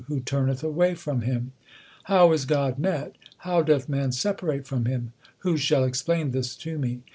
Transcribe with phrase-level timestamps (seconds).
[0.07, 1.51] Who turneth away from him?
[2.05, 3.15] How is God met?
[3.45, 5.13] How doth man separate from Him?
[5.45, 7.03] Who shall explain this to me